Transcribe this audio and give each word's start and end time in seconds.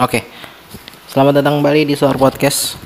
Oke, 0.00 0.24
selamat 1.12 1.44
datang 1.44 1.60
kembali 1.60 1.84
di 1.84 1.92
Suara 1.92 2.16
Podcast. 2.16 2.80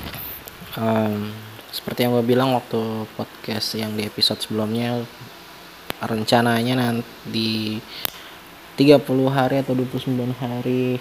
Um, 0.74 1.30
seperti 1.70 2.02
yang 2.02 2.18
gue 2.18 2.26
bilang 2.26 2.58
waktu 2.58 3.06
podcast 3.14 3.78
yang 3.78 3.94
di 3.94 4.02
episode 4.02 4.42
sebelumnya, 4.42 4.98
rencananya 6.02 6.74
nanti 6.74 7.06
di 7.22 7.78
30 8.74 9.30
hari 9.30 9.62
atau 9.62 9.78
29 9.78 10.34
hari. 10.42 10.98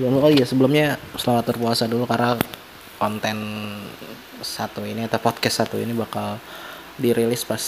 Oh 0.00 0.32
iya 0.32 0.48
sebelumnya 0.48 0.96
selamat 1.12 1.52
berpuasa 1.52 1.84
dulu 1.84 2.08
karena 2.08 2.40
konten 2.96 3.36
satu 4.40 4.88
ini 4.88 5.04
atau 5.04 5.20
podcast 5.20 5.60
satu 5.60 5.76
ini 5.76 5.92
bakal 5.92 6.40
dirilis 6.96 7.44
pas 7.44 7.60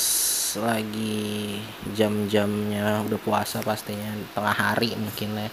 lagi 0.65 1.61
jam-jamnya 1.93 3.05
udah 3.05 3.21
puasa 3.21 3.61
pastinya 3.61 4.17
tengah 4.33 4.57
hari 4.57 4.97
mungkin 4.97 5.37
ya 5.37 5.53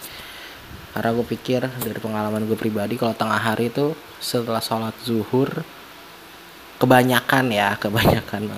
karena 0.90 1.10
gue 1.14 1.26
pikir 1.26 1.60
dari 1.66 2.00
pengalaman 2.02 2.44
gue 2.50 2.58
pribadi 2.58 2.98
kalau 2.98 3.14
tengah 3.14 3.38
hari 3.38 3.70
itu 3.70 3.94
setelah 4.18 4.58
sholat 4.58 4.94
zuhur 5.06 5.62
kebanyakan 6.82 7.52
ya 7.54 7.76
kebanyakan 7.82 8.50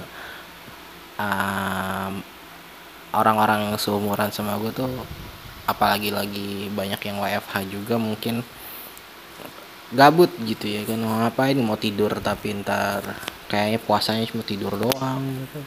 orang-orang 3.13 3.77
seumuran 3.77 4.33
sama 4.33 4.57
gue 4.59 4.73
tuh 4.73 4.89
apalagi 5.69 6.11
lagi 6.11 6.73
banyak 6.73 6.99
yang 7.05 7.23
WFH 7.23 7.55
juga 7.71 7.95
mungkin 8.01 8.43
gabut 9.93 10.33
gitu 10.49 10.67
ya 10.67 10.83
kan 10.89 10.99
mau 11.05 11.21
ngapain 11.21 11.55
mau 11.61 11.77
tidur 11.77 12.17
tapi 12.25 12.57
ntar 12.65 13.05
kayaknya 13.53 13.79
puasanya 13.85 14.25
cuma 14.25 14.41
tidur 14.41 14.73
doang 14.81 15.21
gitu. 15.21 15.61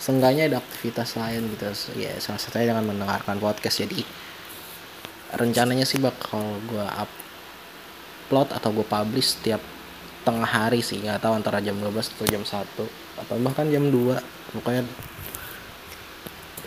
Seenggaknya 0.00 0.48
ada 0.48 0.64
aktivitas 0.64 1.20
lain 1.20 1.52
gitu 1.52 1.68
ya 2.00 2.16
salah 2.16 2.40
satunya 2.40 2.72
dengan 2.72 2.88
mendengarkan 2.88 3.36
podcast. 3.36 3.84
Jadi 3.84 4.00
rencananya 5.36 5.86
sih 5.86 6.02
bakal 6.02 6.58
gue 6.66 6.86
upload 6.86 8.50
atau 8.50 8.70
gue 8.74 8.86
publish 8.86 9.38
setiap 9.38 9.62
tengah 10.26 10.48
hari 10.48 10.82
sih. 10.82 10.98
Nggak 11.02 11.22
tahu 11.22 11.32
antara 11.38 11.58
jam 11.62 11.78
12 11.78 12.16
atau 12.16 12.26
jam 12.26 12.42
1 12.42 13.20
atau 13.20 13.34
bahkan 13.44 13.68
jam 13.68 13.84
2 13.92 14.56
pokoknya 14.56 14.82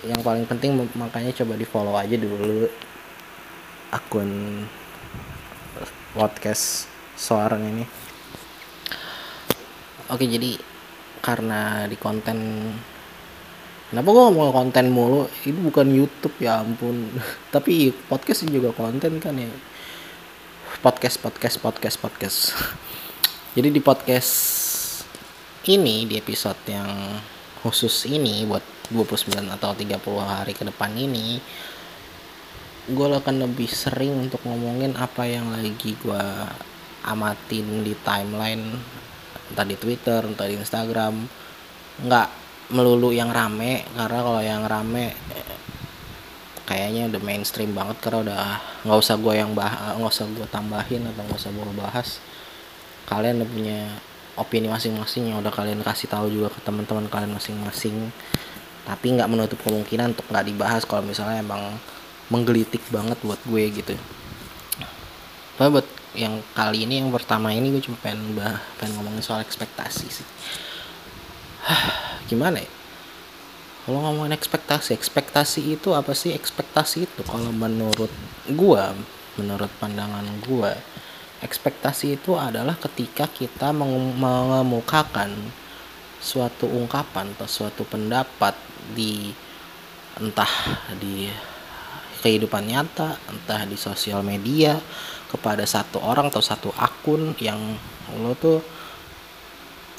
yang 0.04 0.20
paling 0.20 0.44
penting 0.44 0.76
makanya 1.00 1.32
coba 1.32 1.56
di 1.56 1.64
follow 1.64 1.96
aja 1.96 2.20
dulu 2.20 2.68
akun 3.90 4.64
podcast 6.12 6.92
suara 7.16 7.56
ini. 7.56 7.88
Oke 10.12 10.28
jadi 10.28 10.60
karena 11.24 11.88
di 11.88 11.96
konten 11.96 12.70
Kenapa 13.94 14.10
gue 14.10 14.26
ngomong 14.26 14.50
konten 14.58 14.90
mulu? 14.90 15.30
Ini 15.46 15.70
bukan 15.70 15.86
YouTube 15.94 16.34
ya 16.42 16.66
ampun. 16.66 17.14
Tapi 17.54 17.94
podcast 17.94 18.42
juga 18.50 18.74
konten 18.74 19.22
kan 19.22 19.38
ya. 19.38 19.54
Podcast, 20.82 21.22
podcast, 21.22 21.62
podcast, 21.62 22.02
podcast. 22.02 22.58
Jadi 23.54 23.70
di 23.70 23.78
podcast 23.78 24.34
ini 25.70 26.10
di 26.10 26.18
episode 26.18 26.58
yang 26.66 26.90
khusus 27.62 28.10
ini 28.10 28.50
buat 28.50 28.66
29 28.90 29.30
atau 29.62 29.78
30 29.78 30.02
hari 30.26 30.58
ke 30.58 30.66
depan 30.66 30.90
ini 30.98 31.38
gue 32.90 33.08
akan 33.14 33.46
lebih 33.46 33.70
sering 33.70 34.26
untuk 34.26 34.42
ngomongin 34.42 34.98
apa 34.98 35.30
yang 35.30 35.54
lagi 35.54 35.94
gue 36.02 36.26
amatin 37.06 37.86
di 37.86 37.94
timeline 38.02 38.74
entah 39.54 39.70
di 39.70 39.78
Twitter, 39.78 40.26
entah 40.26 40.50
di 40.50 40.58
Instagram 40.58 41.30
nggak 42.10 42.43
melulu 42.74 43.14
yang 43.14 43.30
rame 43.30 43.86
karena 43.94 44.20
kalau 44.26 44.42
yang 44.42 44.66
rame 44.66 45.14
kayaknya 46.64 47.12
udah 47.12 47.22
mainstream 47.22 47.76
banget 47.76 48.00
karena 48.00 48.20
udah 48.26 48.40
nggak 48.88 49.00
usah 49.00 49.16
gue 49.20 49.34
yang 49.36 49.52
bah 49.52 49.94
nggak 50.00 50.10
usah 50.10 50.26
gue 50.32 50.48
tambahin 50.50 51.04
atau 51.06 51.22
nggak 51.28 51.40
usah 51.40 51.52
gue 51.52 51.64
bahas. 51.78 52.18
Kalian 53.06 53.44
udah 53.44 53.50
punya 53.52 53.80
opini 54.40 54.68
masing-masing 54.72 55.30
yang 55.30 55.38
udah 55.44 55.54
kalian 55.54 55.84
kasih 55.84 56.10
tahu 56.10 56.32
juga 56.32 56.50
ke 56.50 56.60
teman-teman 56.64 57.06
kalian 57.12 57.36
masing-masing. 57.36 58.10
Tapi 58.84 59.06
nggak 59.16 59.30
menutup 59.30 59.60
kemungkinan 59.64 60.16
untuk 60.18 60.28
nggak 60.32 60.46
dibahas 60.48 60.84
kalau 60.88 61.04
misalnya 61.04 61.44
emang 61.44 61.78
menggelitik 62.32 62.82
banget 62.90 63.20
buat 63.22 63.40
gue 63.44 63.64
gitu. 63.70 63.94
Apa 65.60 65.70
buat 65.70 65.88
yang 66.14 66.46
kali 66.54 66.86
ini 66.86 67.02
yang 67.02 67.10
pertama 67.10 67.50
ini 67.50 67.74
gue 67.74 67.82
cuma 67.82 67.98
pengen 67.98 68.38
bah 68.38 68.62
pengen 68.78 69.02
ngomongin 69.02 69.26
soal 69.26 69.42
ekspektasi 69.42 70.06
sih 70.14 70.28
gimana 72.34 72.58
ya? 72.58 72.72
Kalau 73.84 74.00
ngomongin 74.00 74.34
ekspektasi 74.34 74.96
ekspektasi 74.98 75.78
itu 75.78 75.94
apa 75.94 76.18
sih? 76.18 76.34
Ekspektasi 76.34 77.06
itu 77.06 77.22
kalau 77.28 77.54
menurut 77.54 78.10
gua 78.58 78.98
menurut 79.38 79.70
pandangan 79.78 80.26
gua 80.46 80.74
ekspektasi 81.44 82.16
itu 82.16 82.40
adalah 82.40 82.80
ketika 82.80 83.28
kita 83.28 83.76
mengemukakan 83.76 85.36
suatu 86.24 86.72
ungkapan 86.72 87.36
atau 87.36 87.50
suatu 87.52 87.84
pendapat 87.84 88.56
di 88.96 89.36
entah 90.16 90.80
di 90.96 91.28
kehidupan 92.24 92.64
nyata 92.72 93.20
entah 93.28 93.68
di 93.68 93.76
sosial 93.76 94.24
media 94.24 94.80
kepada 95.28 95.68
satu 95.68 96.00
orang 96.00 96.32
atau 96.32 96.40
satu 96.40 96.72
akun 96.80 97.36
yang 97.44 97.60
lo 98.24 98.32
tuh 98.40 98.64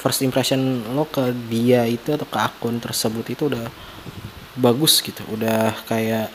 first 0.04 0.20
impression 0.20 0.84
lo 0.92 1.08
ke 1.08 1.32
dia 1.48 1.88
itu 1.88 2.12
atau 2.12 2.28
ke 2.28 2.36
akun 2.36 2.76
tersebut 2.76 3.24
itu 3.32 3.48
udah 3.48 3.64
bagus 4.60 5.00
gitu. 5.00 5.24
Udah 5.32 5.72
kayak 5.88 6.28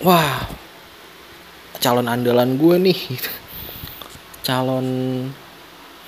wah 0.00 0.48
calon 1.84 2.08
andalan 2.08 2.56
gue 2.56 2.80
nih 2.80 2.98
gitu. 3.12 3.28
calon 4.40 4.88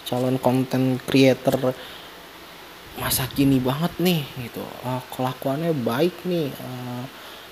calon 0.08 0.40
konten 0.40 0.96
creator 1.04 1.76
masa 2.96 3.28
kini 3.28 3.60
banget 3.60 3.92
nih 4.00 4.24
gitu. 4.48 4.64
Uh, 4.88 5.04
kelakuannya 5.12 5.76
baik 5.76 6.16
nih 6.24 6.48
uh, 6.48 7.04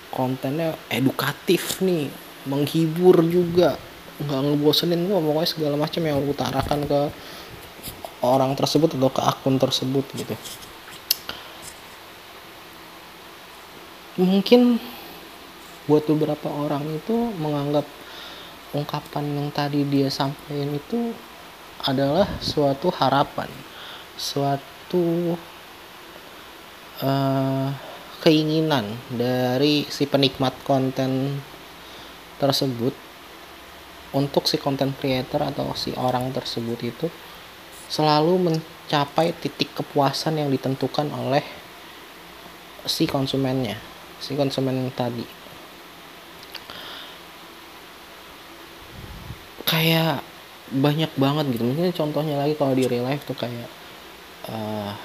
kontennya 0.08 0.72
edukatif 0.88 1.84
nih 1.84 2.08
menghibur 2.48 3.20
juga. 3.28 3.76
Nggak 4.24 4.40
ngebosenin 4.40 5.04
gue 5.04 5.18
pokoknya 5.20 5.48
segala 5.52 5.76
macam 5.76 6.00
yang 6.00 6.24
utarakan 6.24 6.80
ke 6.88 7.00
orang 8.24 8.56
tersebut 8.56 8.96
atau 8.96 9.12
ke 9.12 9.22
akun 9.22 9.60
tersebut 9.60 10.04
gitu. 10.16 10.34
Mungkin 14.18 14.80
buat 15.84 16.08
beberapa 16.08 16.48
orang 16.48 16.96
itu 16.96 17.12
menganggap 17.36 17.84
ungkapan 18.72 19.24
yang 19.36 19.48
tadi 19.52 19.84
dia 19.84 20.08
sampaikan 20.08 20.72
itu 20.72 21.12
adalah 21.84 22.26
suatu 22.40 22.88
harapan 22.88 23.46
suatu 24.14 25.34
uh, 27.02 27.68
keinginan 28.22 28.96
dari 29.10 29.84
si 29.90 30.06
penikmat 30.06 30.54
konten 30.62 31.42
tersebut 32.38 32.94
untuk 34.14 34.46
si 34.46 34.56
konten 34.56 34.94
creator 34.94 35.42
atau 35.42 35.74
si 35.74 35.90
orang 35.98 36.30
tersebut 36.30 36.78
itu 36.86 37.06
selalu 37.88 38.50
mencapai 38.50 39.36
titik 39.38 39.72
kepuasan 39.76 40.40
yang 40.40 40.48
ditentukan 40.48 41.08
oleh 41.12 41.44
si 42.84 43.08
konsumennya 43.08 43.94
si 44.24 44.32
konsumen 44.32 44.88
tadi. 44.96 45.24
Kayak 49.68 50.24
banyak 50.72 51.12
banget 51.20 51.44
gitu. 51.52 51.64
Mungkin 51.68 51.92
contohnya 51.92 52.40
lagi 52.40 52.56
kalau 52.56 52.72
di 52.72 52.88
real 52.88 53.04
life 53.04 53.28
tuh 53.28 53.36
kayak 53.36 53.68
uh, 54.48 54.96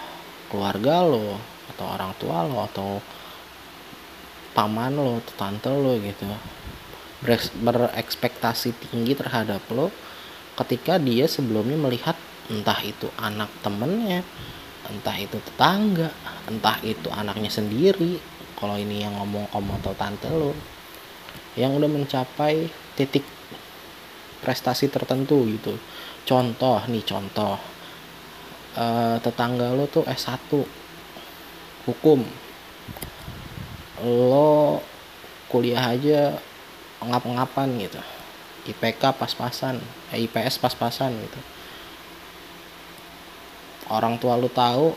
keluarga 0.48 1.04
lo 1.04 1.36
atau 1.76 1.86
orang 1.86 2.12
tua 2.16 2.48
lo 2.48 2.58
atau 2.64 2.90
paman 4.56 4.96
lo 4.96 5.20
atau 5.20 5.34
tante 5.36 5.68
lo 5.68 6.00
gitu. 6.00 6.24
Berekspektasi 7.60 8.72
tinggi 8.88 9.20
terhadap 9.20 9.60
lo 9.75 9.92
ketika 10.56 10.96
dia 10.96 11.28
sebelumnya 11.28 11.75
melihat 11.75 12.16
entah 12.50 12.81
itu 12.81 13.06
anak 13.22 13.50
temennya 13.62 14.25
entah 14.90 15.18
itu 15.22 15.38
tetangga 15.38 16.10
entah 16.50 16.81
itu 16.81 17.07
anaknya 17.13 17.54
sendiri 17.54 18.18
kalau 18.57 18.75
ini 18.75 19.06
yang 19.06 19.13
ngomong 19.16 19.48
om 19.54 19.68
atau 19.78 19.94
tante 19.94 20.28
lo 20.28 20.51
yang 21.54 21.78
udah 21.78 21.88
mencapai 21.88 22.68
titik 22.98 23.24
prestasi 24.40 24.88
tertentu 24.88 25.44
gitu. 25.48 25.75
Contoh 26.24 26.80
nih 26.88 27.04
contoh 27.04 27.60
e, 28.75 28.86
tetangga 29.19 29.75
lo 29.75 29.88
tuh 29.92 30.07
S1 30.07 30.40
hukum. 31.84 32.24
Lo 34.04 34.80
kuliah 35.51 35.92
aja 35.92 36.40
ngap-ngapan 37.04 37.69
gitu. 37.84 38.00
IPK 38.72 39.16
pas-pasan 39.16 39.80
eh, 40.16 40.24
IPS 40.24 40.60
pas-pasan 40.60 41.16
gitu 41.16 41.40
orang 43.89 44.21
tua 44.21 44.38
lu 44.38 44.50
tahu 44.50 44.94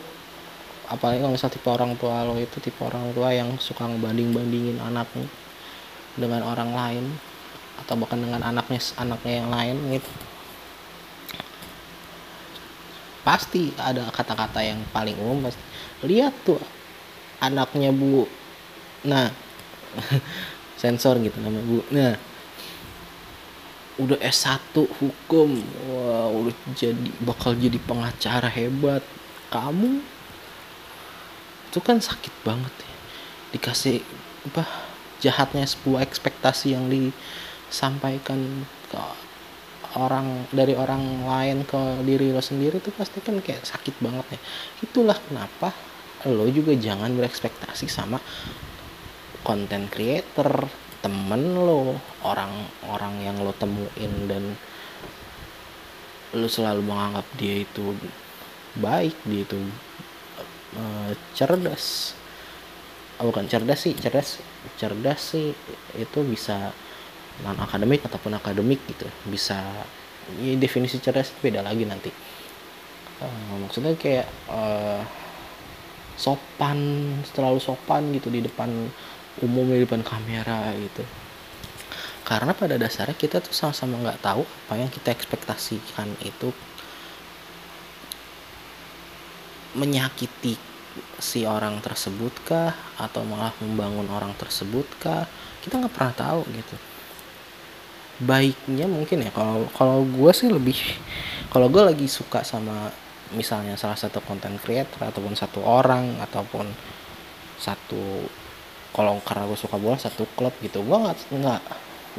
apalagi 0.89 1.23
kalau 1.23 1.33
misalnya 1.33 1.55
tipe 1.57 1.69
orang 1.69 1.93
tua 1.97 2.21
lo 2.21 2.37
itu 2.37 2.57
tipe 2.61 2.81
orang 2.85 3.09
tua 3.17 3.33
yang 3.33 3.57
suka 3.57 3.87
ngebanding 3.89 4.29
bandingin 4.35 4.77
anaknya 4.77 5.25
dengan 6.13 6.45
orang 6.45 6.71
lain 6.75 7.05
atau 7.81 7.97
bahkan 7.97 8.21
dengan 8.21 8.45
anaknya 8.45 8.79
anaknya 9.01 9.33
yang 9.41 9.49
lain 9.49 9.77
gitu. 9.97 10.11
Pasti 13.23 13.71
ada 13.79 14.11
kata-kata 14.13 14.61
yang 14.61 14.83
paling 14.93 15.17
umum 15.17 15.49
pasti. 15.49 15.63
Lihat 16.05 16.33
tuh 16.45 16.61
anaknya 17.41 17.89
bu 17.89 18.29
nah 19.03 19.33
sensor 20.81 21.17
gitu 21.23 21.41
nama 21.41 21.57
bu. 21.57 21.81
Nah 21.89 22.13
udah 24.01 24.17
S1 24.17 24.73
hukum. 24.73 25.61
Wah 25.89 26.29
udah 26.33 26.55
jadi 26.73 27.09
bakal 27.21 27.53
jadi 27.57 27.77
pengacara 27.77 28.49
hebat. 28.49 29.05
Kamu? 29.53 30.01
Itu 31.69 31.79
kan 31.81 32.01
sakit 32.01 32.33
banget 32.41 32.73
ya. 32.73 32.93
Dikasih 33.57 34.01
apa 34.49 34.65
jahatnya 35.21 35.63
sebuah 35.63 36.03
ekspektasi 36.03 36.75
yang 36.75 36.89
disampaikan 36.89 38.65
ke 38.89 39.01
orang 39.93 40.49
dari 40.49 40.73
orang 40.73 41.21
lain 41.21 41.61
ke 41.69 42.01
diri 42.01 42.33
lo 42.33 42.41
sendiri 42.41 42.81
itu 42.81 42.89
pasti 42.97 43.21
kan 43.21 43.37
kayak 43.37 43.61
sakit 43.61 43.93
banget 44.01 44.37
ya. 44.37 44.39
Itulah 44.81 45.17
kenapa 45.21 45.69
lo 46.27 46.49
juga 46.49 46.73
jangan 46.73 47.13
berekspektasi 47.13 47.85
sama 47.85 48.17
konten 49.43 49.91
creator 49.91 50.65
temen 51.03 51.59
lo 51.59 51.99
orang-orang 52.23 53.27
yang 53.27 53.35
lo 53.43 53.51
temuin 53.59 54.13
dan 54.31 54.55
lo 56.31 56.47
selalu 56.47 56.81
menganggap 56.87 57.27
dia 57.35 57.61
itu 57.61 57.91
baik 58.79 59.13
dia 59.27 59.43
itu 59.43 59.59
uh, 60.79 61.11
cerdas. 61.35 62.15
Oh, 63.21 63.29
bukan 63.29 63.45
cerdas 63.45 63.85
sih 63.85 63.93
cerdas 63.93 64.41
cerdas 64.79 65.35
sih 65.35 65.53
itu 65.93 66.19
bisa 66.25 66.73
non 67.45 67.59
akademik 67.59 68.01
ataupun 68.07 68.39
akademik 68.39 68.81
gitu. 68.87 69.05
Bisa 69.27 69.59
ya, 70.39 70.55
definisi 70.57 70.97
cerdas 71.03 71.35
beda 71.43 71.61
lagi 71.61 71.83
nanti. 71.85 72.09
Uh, 73.21 73.61
maksudnya 73.61 73.93
kayak 73.99 74.25
uh, 74.49 75.03
sopan 76.17 77.09
terlalu 77.33 77.61
sopan 77.61 78.09
gitu 78.13 78.29
di 78.33 78.41
depan 78.41 78.69
umum 79.41 79.65
di 79.71 79.81
depan 79.81 80.05
kamera 80.05 80.69
gitu. 80.77 81.01
Karena 82.23 82.55
pada 82.55 82.79
dasarnya 82.79 83.17
kita 83.17 83.43
tuh 83.43 83.51
sama-sama 83.51 83.99
nggak 83.99 84.21
tahu 84.23 84.45
apa 84.45 84.73
yang 84.79 84.87
kita 84.87 85.11
ekspektasikan 85.11 86.07
itu 86.23 86.55
menyakiti 89.73 90.55
si 91.17 91.43
orang 91.43 91.81
tersebut 91.81 92.31
kah? 92.45 92.71
Atau 93.01 93.25
malah 93.25 93.51
membangun 93.59 94.07
orang 94.13 94.31
tersebut 94.37 94.85
kah? 95.01 95.25
Kita 95.65 95.81
nggak 95.81 95.93
pernah 95.93 96.13
tahu 96.15 96.41
gitu. 96.53 96.75
Baiknya 98.23 98.85
mungkin 98.87 99.25
ya 99.25 99.31
kalau 99.33 99.67
kalau 99.73 100.05
gue 100.05 100.31
sih 100.31 100.47
lebih 100.47 100.77
kalau 101.51 101.67
gue 101.67 101.81
lagi 101.81 102.05
suka 102.07 102.45
sama 102.45 102.93
misalnya 103.33 103.73
salah 103.75 103.97
satu 103.97 104.21
content 104.21 104.55
creator 104.61 105.01
ataupun 105.09 105.33
satu 105.33 105.59
orang 105.65 106.21
ataupun 106.21 106.69
satu 107.57 108.29
kalau 108.93 109.17
karena 109.25 109.49
gue 109.49 109.57
suka 109.57 109.75
bola 109.81 109.97
satu 109.97 110.29
klub 110.37 110.53
gitu. 110.61 110.85
Gue 110.85 110.97
nggak 111.01 111.17
nggak 111.33 111.61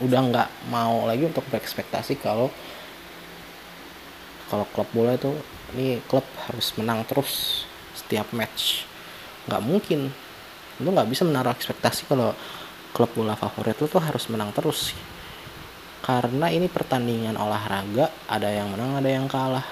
udah 0.04 0.20
nggak 0.26 0.48
mau 0.74 1.06
lagi 1.06 1.22
untuk 1.30 1.46
berekspektasi 1.46 2.18
kalau 2.18 2.50
kalau 4.50 4.66
klub 4.74 4.90
bola 4.90 5.14
itu 5.14 5.30
ini 5.74 6.02
klub 6.10 6.26
harus 6.50 6.74
menang 6.74 7.06
terus 7.06 7.62
setiap 7.94 8.28
match. 8.34 8.82
Nggak 9.46 9.62
mungkin. 9.62 10.00
Lu 10.82 10.90
nggak 10.90 11.06
bisa 11.06 11.22
menaruh 11.22 11.54
ekspektasi 11.54 12.10
kalau 12.10 12.34
klub 12.90 13.10
bola 13.14 13.38
favorit 13.38 13.78
lu 13.78 13.86
tuh 13.86 14.02
harus 14.02 14.26
menang 14.26 14.50
terus. 14.50 14.90
Karena 16.02 16.52
ini 16.52 16.66
pertandingan 16.68 17.38
olahraga 17.38 18.10
ada 18.26 18.50
yang 18.50 18.74
menang 18.74 18.98
ada 18.98 19.08
yang 19.08 19.30
kalah. 19.30 19.64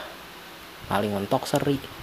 Paling 0.86 1.12
mentok 1.12 1.50
seri 1.50 2.01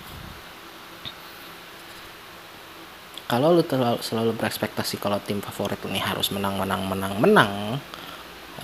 kalau 3.29 3.53
lu 3.53 3.61
terlalu, 3.61 4.01
selalu 4.01 4.33
berekspektasi 4.33 4.97
kalau 4.97 5.21
tim 5.21 5.37
favorit 5.37 5.77
ini 5.85 6.01
harus 6.01 6.33
menang 6.33 6.57
menang 6.57 6.81
menang 6.89 7.13
menang 7.21 7.53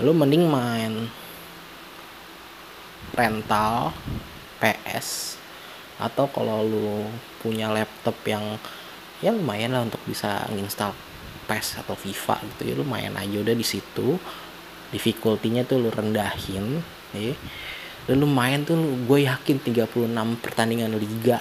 lu 0.02 0.12
mending 0.12 0.50
main 0.50 1.06
rental 3.14 3.94
PS 4.58 5.38
atau 6.02 6.26
kalau 6.28 6.66
lu 6.66 7.08
punya 7.40 7.70
laptop 7.72 8.18
yang 8.26 8.60
ya 9.24 9.32
lumayan 9.32 9.72
lah 9.72 9.86
untuk 9.86 10.02
bisa 10.04 10.44
nginstal 10.52 10.92
PES 11.46 11.86
atau 11.86 11.96
FIFA 11.96 12.42
gitu 12.52 12.74
ya 12.74 12.76
main 12.82 13.14
aja 13.16 13.38
udah 13.40 13.56
di 13.56 13.64
situ 13.64 14.18
difficulty-nya 14.90 15.64
tuh 15.64 15.78
lu 15.80 15.94
rendahin 15.94 16.82
ya 17.14 17.38
lu 18.12 18.28
main 18.28 18.66
tuh 18.66 18.76
gue 19.06 19.30
yakin 19.30 19.62
36 19.62 20.44
pertandingan 20.44 20.92
liga 20.98 21.40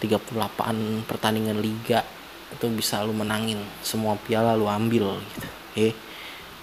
38 0.00 1.04
pertandingan 1.04 1.60
liga 1.60 2.02
itu 2.50 2.66
bisa 2.72 3.04
lu 3.06 3.14
menangin 3.14 3.62
semua 3.84 4.18
piala 4.18 4.58
lu 4.58 4.66
ambil 4.66 5.20
gitu. 5.36 5.48
Eh 5.78 5.94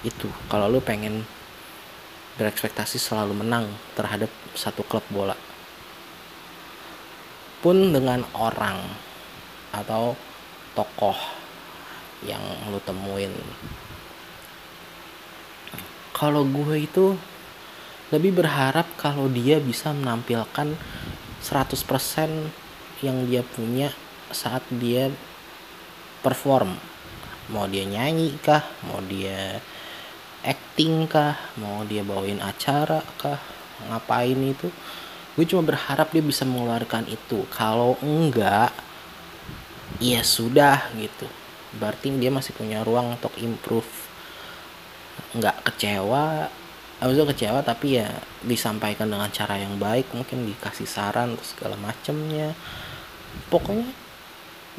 itu. 0.04 0.28
Kalau 0.52 0.68
lu 0.68 0.84
pengen 0.84 1.24
berekspektasi 2.38 3.02
selalu 3.02 3.42
menang 3.42 3.66
terhadap 3.98 4.30
satu 4.54 4.86
klub 4.86 5.06
bola. 5.10 5.34
Pun 7.64 7.94
dengan 7.94 8.22
orang 8.38 8.78
atau 9.74 10.14
tokoh 10.78 11.18
yang 12.26 12.42
lu 12.70 12.78
temuin. 12.86 13.34
Kalau 16.14 16.46
gue 16.46 16.82
itu 16.82 17.14
lebih 18.10 18.42
berharap 18.42 18.88
kalau 18.98 19.30
dia 19.30 19.62
bisa 19.62 19.94
menampilkan 19.94 20.78
100% 21.42 22.67
yang 23.02 23.30
dia 23.30 23.46
punya 23.46 23.94
saat 24.34 24.66
dia 24.74 25.14
perform. 26.26 26.76
Mau 27.48 27.66
dia 27.70 27.88
nyanyi 27.88 28.36
kah? 28.44 28.66
Mau 28.88 29.00
dia 29.06 29.64
acting 30.44 31.08
kah? 31.08 31.38
Mau 31.60 31.88
dia 31.88 32.04
bawain 32.04 32.44
acara 32.44 33.00
kah? 33.16 33.40
Ngapain 33.88 34.36
itu? 34.36 34.68
Gue 35.38 35.46
cuma 35.46 35.62
berharap 35.62 36.10
dia 36.10 36.24
bisa 36.26 36.44
mengeluarkan 36.44 37.06
itu. 37.08 37.46
Kalau 37.54 37.96
enggak 38.02 38.74
ya 40.02 40.26
sudah 40.26 40.90
gitu. 40.98 41.30
Berarti 41.78 42.10
dia 42.18 42.34
masih 42.34 42.58
punya 42.58 42.82
ruang 42.82 43.16
untuk 43.16 43.32
improve. 43.38 43.90
Nggak 45.38 45.62
kecewa 45.72 46.50
Abis 46.98 47.22
kecewa 47.22 47.62
tapi 47.62 48.02
ya 48.02 48.10
disampaikan 48.42 49.06
dengan 49.06 49.30
cara 49.30 49.62
yang 49.62 49.78
baik 49.78 50.18
mungkin 50.18 50.50
dikasih 50.50 50.90
saran 50.90 51.38
terus 51.38 51.54
segala 51.54 51.78
macemnya. 51.78 52.58
Pokoknya 53.54 53.86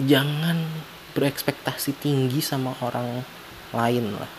jangan 0.02 0.66
berekspektasi 1.14 1.94
tinggi 2.02 2.42
sama 2.42 2.74
orang 2.82 3.22
lain 3.70 4.18
lah. 4.18 4.30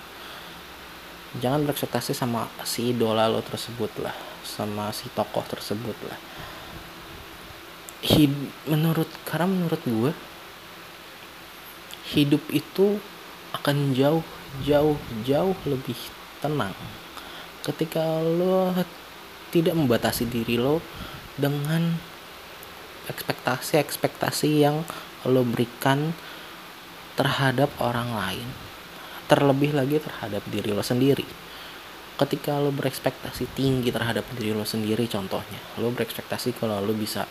Jangan 1.39 1.63
berekspektasi 1.63 2.11
sama 2.11 2.51
si 2.67 2.91
idola 2.91 3.31
lo 3.31 3.39
tersebut 3.39 3.95
lah 4.03 4.15
sama 4.43 4.91
si 4.91 5.07
tokoh 5.15 5.47
tersebut 5.47 5.95
lah. 6.03 6.19
Hid 8.03 8.31
menurut 8.67 9.07
karena 9.23 9.47
menurut 9.47 9.79
gue 9.87 10.11
hidup 12.11 12.43
itu 12.51 12.99
akan 13.55 13.95
jauh 13.95 14.25
jauh 14.65 14.97
jauh 15.23 15.55
lebih 15.63 15.99
tenang 16.41 16.73
ketika 17.63 18.21
lo 18.23 18.71
tidak 19.49 19.75
membatasi 19.75 20.29
diri 20.29 20.55
lo 20.55 20.79
dengan 21.35 21.97
ekspektasi-ekspektasi 23.09 24.49
yang 24.61 24.85
lo 25.25 25.41
berikan 25.43 26.13
terhadap 27.17 27.67
orang 27.81 28.13
lain 28.15 28.47
terlebih 29.29 29.77
lagi 29.77 30.01
terhadap 30.01 30.41
diri 30.49 30.73
lo 30.73 30.81
sendiri. 30.81 31.25
Ketika 32.19 32.57
lo 32.59 32.73
berekspektasi 32.73 33.53
tinggi 33.55 33.93
terhadap 33.93 34.25
diri 34.35 34.51
lo 34.51 34.65
sendiri 34.65 35.07
contohnya 35.07 35.61
lo 35.79 35.93
berekspektasi 35.93 36.57
kalau 36.57 36.83
lo 36.83 36.91
bisa 36.91 37.23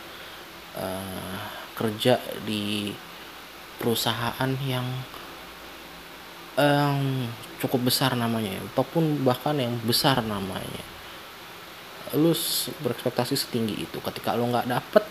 uh, 0.79 1.39
kerja 1.77 2.17
di 2.43 2.89
perusahaan 3.79 4.51
yang 4.65 4.87
um, 6.59 7.29
cukup 7.59 7.91
besar 7.91 8.15
namanya 8.15 8.55
ataupun 8.73 9.23
bahkan 9.23 9.55
yang 9.59 9.75
besar 9.83 10.23
namanya. 10.23 10.83
Lu 12.17 12.33
berekspektasi 12.81 13.37
setinggi 13.37 13.85
itu. 13.85 13.97
Ketika 14.01 14.33
lo 14.33 14.49
nggak 14.49 14.67
dapet 14.67 15.03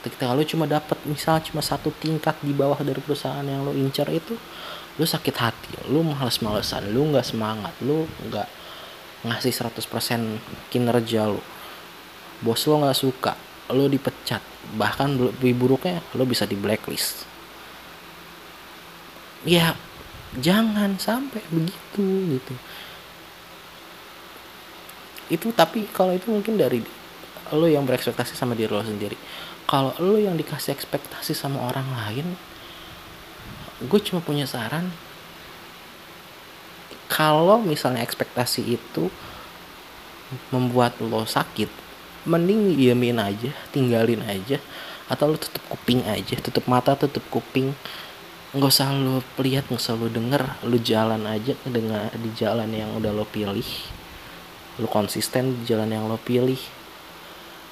ketika 0.00 0.32
lo 0.32 0.40
cuma 0.48 0.64
dapat 0.64 0.96
misal 1.04 1.44
cuma 1.44 1.60
satu 1.60 1.92
tingkat 2.00 2.32
di 2.40 2.56
bawah 2.56 2.80
dari 2.80 3.04
perusahaan 3.04 3.44
yang 3.44 3.68
lo 3.68 3.76
incar 3.76 4.08
itu 4.08 4.32
lo 4.96 5.04
sakit 5.04 5.36
hati 5.36 5.92
lo 5.92 6.00
males-malesan 6.00 6.88
lo 6.88 7.04
nggak 7.12 7.20
semangat 7.20 7.76
lo 7.84 8.08
nggak 8.08 8.48
ngasih 9.28 9.52
100% 9.52 10.72
kinerja 10.72 11.28
lo 11.28 11.44
bos 12.40 12.64
lo 12.64 12.80
nggak 12.80 12.96
suka 12.96 13.36
lo 13.72 13.86
dipecat. 13.86 14.42
Bahkan 14.74 15.18
lebih 15.18 15.54
buruknya 15.56 16.02
lo 16.14 16.26
bisa 16.26 16.44
di 16.46 16.58
blacklist. 16.58 17.26
Ya 19.46 19.72
jangan 20.38 20.94
sampai 21.00 21.42
begitu 21.50 22.38
gitu. 22.38 22.54
Itu 25.30 25.50
tapi 25.50 25.90
kalau 25.90 26.14
itu 26.14 26.30
mungkin 26.30 26.54
dari 26.54 26.82
lo 27.50 27.66
yang 27.66 27.82
berekspektasi 27.82 28.38
sama 28.38 28.54
diri 28.54 28.70
lo 28.70 28.86
sendiri. 28.86 29.18
Kalau 29.66 29.94
lo 29.98 30.18
yang 30.18 30.38
dikasih 30.38 30.70
ekspektasi 30.70 31.34
sama 31.34 31.58
orang 31.66 31.86
lain 31.90 32.38
gue 33.80 34.00
cuma 34.04 34.20
punya 34.20 34.44
saran 34.44 34.92
kalau 37.08 37.56
misalnya 37.64 38.04
ekspektasi 38.04 38.76
itu 38.76 39.08
membuat 40.52 41.00
lo 41.00 41.24
sakit 41.24 41.72
mending 42.28 42.76
diamin 42.76 43.16
aja 43.16 43.50
tinggalin 43.72 44.20
aja 44.28 44.60
atau 45.08 45.32
lo 45.32 45.40
tutup 45.40 45.64
kuping 45.72 46.04
aja 46.04 46.36
tutup 46.44 46.68
mata 46.68 46.92
tutup 46.92 47.24
kuping 47.32 47.72
nggak 48.50 48.66
usah 48.66 48.90
lo 48.90 49.22
lihat 49.38 49.70
nggak 49.70 49.78
usah 49.78 49.94
lo 49.94 50.10
denger 50.10 50.42
lo 50.66 50.74
jalan 50.82 51.22
aja 51.22 51.54
dengan 51.62 52.10
di 52.10 52.34
jalan 52.34 52.66
yang 52.74 52.90
udah 52.98 53.14
lo 53.14 53.22
pilih. 53.22 53.66
Lo 54.82 54.90
konsisten 54.90 55.62
di 55.62 55.70
jalan 55.70 55.86
yang 55.86 56.10
lo 56.10 56.18
pilih. 56.18 56.58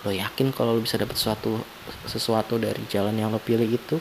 Lo 0.06 0.14
yakin 0.14 0.54
kalau 0.54 0.78
lo 0.78 0.80
bisa 0.80 0.94
dapat 0.94 1.18
sesuatu 1.18 1.58
sesuatu 2.06 2.62
dari 2.62 2.78
jalan 2.86 3.18
yang 3.18 3.34
lo 3.34 3.42
pilih 3.42 3.66
itu 3.66 3.98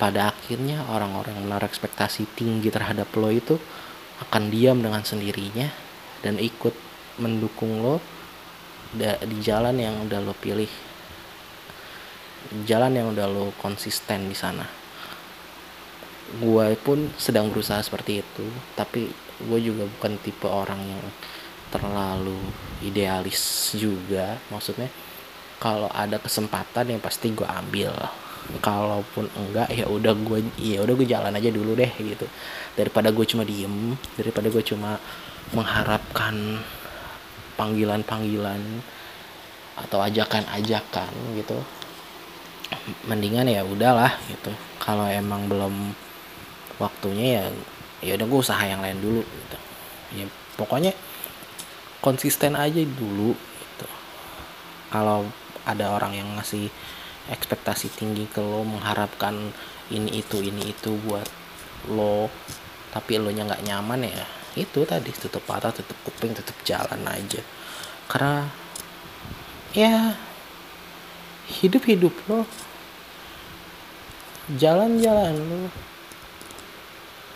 pada 0.00 0.32
akhirnya 0.32 0.88
orang-orang 0.88 1.36
yang 1.36 1.52
menaruh 1.52 1.68
ekspektasi 1.68 2.32
tinggi 2.32 2.72
terhadap 2.72 3.12
lo 3.20 3.28
itu 3.28 3.60
akan 4.24 4.48
diam 4.48 4.80
dengan 4.80 5.04
sendirinya 5.04 5.68
dan 6.24 6.40
ikut 6.40 6.72
mendukung 7.20 7.84
lo 7.84 8.00
di 8.96 9.36
jalan 9.44 9.76
yang 9.76 10.00
udah 10.08 10.24
lo 10.24 10.32
pilih. 10.32 10.72
Jalan 12.64 12.96
yang 12.96 13.12
udah 13.12 13.28
lo 13.28 13.52
konsisten 13.60 14.32
di 14.32 14.36
sana 14.36 14.83
gue 16.40 16.66
pun 16.82 17.10
sedang 17.14 17.50
berusaha 17.52 17.78
seperti 17.82 18.22
itu 18.24 18.46
tapi 18.74 19.12
gue 19.42 19.60
juga 19.60 19.84
bukan 19.98 20.12
tipe 20.22 20.46
orang 20.46 20.78
yang 20.78 21.02
terlalu 21.74 22.38
idealis 22.86 23.74
juga. 23.74 24.38
Maksudnya 24.54 24.86
kalau 25.58 25.90
ada 25.90 26.22
kesempatan 26.22 26.94
yang 26.94 27.00
pasti 27.02 27.34
gue 27.34 27.46
ambil. 27.46 27.90
Kalaupun 28.60 29.24
enggak 29.34 29.72
ya 29.72 29.88
udah 29.88 30.12
gue 30.12 30.44
ya 30.60 30.84
udah 30.84 30.94
gue 30.94 31.08
jalan 31.08 31.34
aja 31.34 31.50
dulu 31.50 31.74
deh 31.74 31.90
gitu. 31.98 32.28
Daripada 32.78 33.10
gue 33.10 33.26
cuma 33.26 33.42
diem 33.42 33.98
daripada 34.14 34.46
gue 34.52 34.62
cuma 34.62 35.00
mengharapkan 35.50 36.60
panggilan-panggilan 37.58 38.60
atau 39.74 39.98
ajakan-ajakan 39.98 41.10
gitu. 41.40 41.58
Mendingan 43.08 43.48
ya 43.48 43.64
udahlah 43.64 44.14
gitu. 44.28 44.52
Kalau 44.76 45.08
emang 45.08 45.48
belum 45.48 45.96
waktunya 46.78 47.40
ya 47.40 47.44
ya 48.04 48.12
udah 48.20 48.26
gue 48.28 48.40
usaha 48.40 48.64
yang 48.64 48.80
lain 48.84 48.98
dulu 49.00 49.22
gitu. 49.22 49.58
Ya 50.14 50.26
pokoknya 50.60 50.92
konsisten 52.04 52.54
aja 52.54 52.82
dulu 52.84 53.32
gitu. 53.34 53.88
Kalau 54.92 55.26
ada 55.64 55.96
orang 55.96 56.12
yang 56.12 56.28
ngasih 56.36 56.68
ekspektasi 57.32 57.88
tinggi 57.96 58.28
ke 58.28 58.44
lo 58.44 58.68
mengharapkan 58.68 59.52
ini 59.88 60.20
itu 60.20 60.44
ini 60.44 60.76
itu 60.76 60.92
buat 61.08 61.24
lo 61.88 62.28
tapi 62.92 63.16
lo 63.16 63.32
nya 63.32 63.48
nggak 63.48 63.64
nyaman 63.64 64.04
ya 64.04 64.26
itu 64.54 64.86
tadi 64.86 65.10
tutup 65.10 65.42
mata 65.50 65.72
tutup 65.72 65.96
kuping 66.04 66.36
tutup 66.36 66.54
jalan 66.62 67.00
aja. 67.08 67.40
Karena 68.06 68.46
ya 69.74 70.14
hidup 71.48 71.82
hidup 71.88 72.14
lo 72.28 72.44
jalan-jalan 74.60 75.34
lo 75.34 75.72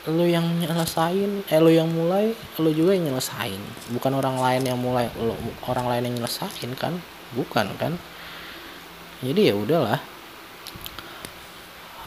lu 0.06 0.24
yang 0.30 0.46
nyelesain 0.62 1.42
eh 1.50 1.58
lu 1.58 1.74
yang 1.74 1.90
mulai 1.90 2.30
lu 2.62 2.70
juga 2.70 2.94
yang 2.94 3.10
nyelesain. 3.10 3.58
Bukan 3.90 4.12
orang 4.14 4.38
lain 4.38 4.62
yang 4.62 4.78
mulai 4.78 5.10
lu, 5.18 5.34
orang 5.66 5.90
lain 5.90 6.02
yang 6.12 6.14
nyelesain 6.22 6.70
kan? 6.78 7.02
Bukan 7.34 7.74
kan? 7.74 7.98
Jadi 9.24 9.50
ya 9.50 9.54
udahlah. 9.58 9.98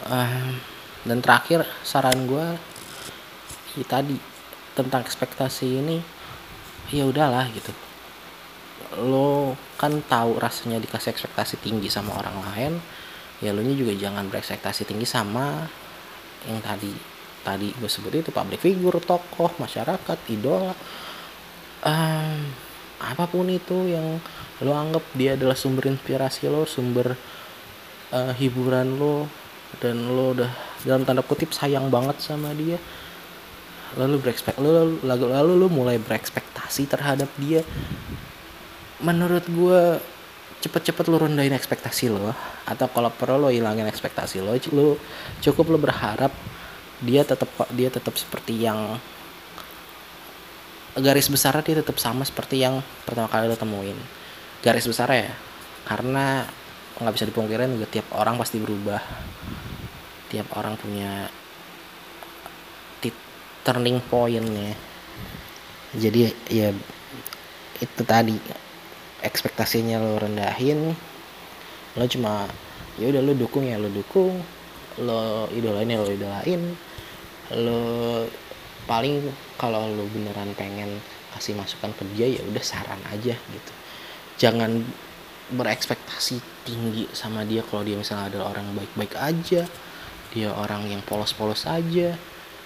Uh, 0.02 0.56
dan 1.04 1.22
terakhir 1.22 1.62
saran 1.86 2.26
gue 2.26 2.46
ya 3.78 3.84
tadi 3.86 4.18
tentang 4.74 5.04
ekspektasi 5.04 5.66
ini 5.78 5.98
ya 6.88 7.04
udahlah 7.04 7.46
gitu. 7.52 7.70
Lo 8.98 9.54
kan 9.76 10.00
tahu 10.08 10.40
rasanya 10.40 10.80
dikasih 10.80 11.12
ekspektasi 11.12 11.60
tinggi 11.60 11.92
sama 11.92 12.16
orang 12.18 12.38
lain 12.50 12.72
ya 13.42 13.50
lo 13.50 13.58
nya 13.58 13.74
juga 13.74 13.90
jangan 13.98 14.30
berekspektasi 14.30 14.86
tinggi 14.86 15.02
sama 15.02 15.66
yang 16.46 16.62
tadi 16.62 17.11
tadi 17.42 17.74
gue 17.74 17.90
sebut 17.90 18.14
itu 18.14 18.30
public 18.30 18.62
figure 18.62 18.98
tokoh 19.02 19.50
masyarakat 19.58 20.18
idola. 20.30 20.74
Um, 21.82 22.54
apa 23.02 23.26
pun 23.26 23.50
itu 23.50 23.90
yang 23.90 24.22
lo 24.62 24.72
anggap 24.78 25.02
dia 25.18 25.34
adalah 25.34 25.58
sumber 25.58 25.90
inspirasi 25.90 26.46
lo 26.46 26.62
sumber 26.62 27.18
uh, 28.14 28.32
hiburan 28.38 28.94
lo 28.94 29.26
dan 29.82 30.06
lo 30.06 30.38
udah 30.38 30.50
dalam 30.86 31.02
tanda 31.02 31.26
kutip 31.26 31.50
sayang 31.50 31.90
banget 31.90 32.22
sama 32.22 32.54
dia 32.54 32.78
lalu 33.98 34.22
berekspek 34.22 34.56
lalu, 34.56 35.02
lalu 35.04 35.26
lalu 35.28 35.52
lo 35.58 35.68
mulai 35.68 36.00
berekspektasi 36.00 36.88
terhadap 36.88 37.28
dia. 37.36 37.60
Menurut 39.02 39.44
gue 39.50 39.98
cepet-cepet 40.62 41.10
lo 41.10 41.26
rendahin 41.26 41.52
ekspektasi 41.52 42.06
lo 42.06 42.30
atau 42.64 42.86
kalau 42.86 43.10
perlu 43.10 43.36
lo 43.36 43.48
hilangin 43.50 43.84
ekspektasi 43.90 44.38
lo 44.38 44.54
lo 44.70 44.94
cukup 45.42 45.74
lo 45.74 45.78
berharap 45.82 46.30
dia 47.02 47.26
tetap 47.26 47.50
dia 47.74 47.90
tetap 47.90 48.14
seperti 48.14 48.62
yang 48.62 48.96
garis 50.94 51.26
besar 51.26 51.56
dia 51.64 51.80
tetap 51.82 51.96
sama 51.98 52.22
seperti 52.22 52.62
yang 52.62 52.80
pertama 53.04 53.28
kali 53.28 53.50
lo 53.50 53.58
temuin. 53.58 53.98
Garis 54.62 54.86
besar 54.86 55.10
ya 55.10 55.30
karena 55.84 56.46
nggak 57.02 57.14
bisa 57.18 57.26
dipungkirin 57.26 57.74
juga 57.74 57.90
tiap 57.90 58.06
orang 58.14 58.38
pasti 58.38 58.62
berubah. 58.62 59.02
Tiap 60.30 60.48
orang 60.56 60.80
punya 60.80 61.28
turning 63.62 64.02
point 64.10 64.42
ya 64.42 64.74
jadi 65.94 66.20
ya 66.50 66.68
itu 67.78 68.02
tadi 68.02 68.34
ekspektasinya 69.22 70.02
lo 70.02 70.18
rendahin 70.18 70.94
lo 71.94 72.04
cuma 72.10 72.50
ya 72.98 73.06
udah 73.10 73.22
lo 73.22 73.32
dukung 73.38 73.70
ya 73.70 73.78
lo 73.78 73.86
dukung 73.86 74.42
lo 75.00 75.48
idolain 75.52 75.88
ya 75.88 76.00
lo 76.02 76.10
idolain. 76.10 76.62
Lo 77.56 77.80
paling 78.84 79.30
kalau 79.56 79.88
lo 79.92 80.04
beneran 80.10 80.52
pengen 80.58 81.00
kasih 81.32 81.56
masukan 81.56 81.94
ke 81.96 82.04
dia 82.12 82.28
ya 82.28 82.42
udah 82.44 82.64
saran 82.64 83.00
aja 83.08 83.34
gitu. 83.38 83.72
Jangan 84.36 84.84
berekspektasi 85.52 86.40
tinggi 86.64 87.08
sama 87.12 87.44
dia 87.44 87.60
kalau 87.66 87.84
dia 87.84 87.98
misalnya 87.98 88.32
adalah 88.32 88.56
orang 88.56 88.72
baik-baik 88.72 89.12
aja 89.20 89.68
dia 90.32 90.48
orang 90.48 90.88
yang 90.88 91.04
polos-polos 91.04 91.68
aja 91.68 92.16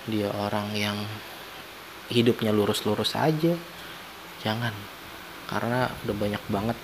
dia 0.07 0.29
orang 0.39 0.71
yang 0.77 0.95
hidupnya 2.07 2.55
lurus-lurus 2.55 3.19
aja. 3.19 3.59
Jangan 4.43 4.71
karena 5.51 5.91
udah 6.07 6.17
banyak 6.17 6.43
banget 6.47 6.79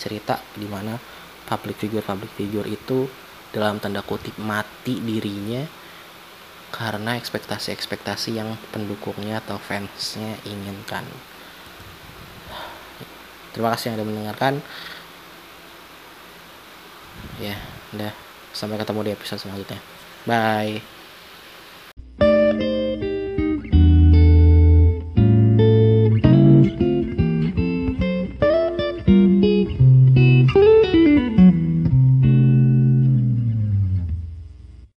cerita 0.00 0.40
di 0.56 0.64
mana 0.64 0.96
public 1.44 1.76
figure 1.76 2.04
public 2.04 2.32
figure 2.32 2.64
itu 2.64 3.08
dalam 3.52 3.78
tanda 3.78 4.00
kutip 4.00 4.34
mati 4.40 4.98
dirinya 4.98 5.62
karena 6.72 7.20
ekspektasi-ekspektasi 7.20 8.40
yang 8.40 8.56
pendukungnya 8.72 9.44
atau 9.44 9.60
fansnya 9.60 10.40
inginkan. 10.48 11.04
Terima 13.52 13.68
kasih 13.76 13.92
yang 13.92 13.96
sudah 14.00 14.08
mendengarkan. 14.08 14.54
Ya, 17.36 17.60
udah 17.92 18.12
sampai 18.56 18.80
ketemu 18.80 19.00
di 19.04 19.10
episode 19.12 19.40
selanjutnya. 19.44 19.80
Bye. 20.24 21.01